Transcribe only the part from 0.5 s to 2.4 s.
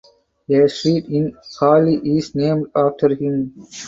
street in Halle is